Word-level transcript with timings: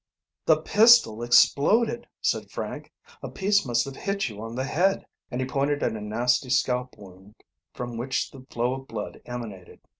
"The 0.47 0.59
pistol 0.59 1.21
exploded," 1.21 2.07
said 2.21 2.49
Frank. 2.49 2.91
"A 3.21 3.29
piece 3.29 3.67
must 3.67 3.85
have 3.85 3.95
hit 3.95 4.29
you 4.29 4.41
on 4.41 4.55
the 4.55 4.63
head," 4.63 5.05
and 5.29 5.39
he 5.39 5.45
pointed 5.45 5.83
at 5.83 5.91
a 5.91 6.01
nasty 6.01 6.49
scalp 6.49 6.97
wound 6.97 7.35
from 7.75 7.97
which 7.97 8.31
the 8.31 8.43
flow 8.49 8.73
of 8.73 8.87
blood 8.87 9.21
emanated. 9.27 9.79